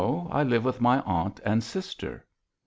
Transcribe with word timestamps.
I 0.31 0.41
live 0.41 0.65
with 0.65 0.81
my 0.81 0.99
aunt 1.01 1.39
and 1.45 1.63
sister." 1.63 2.25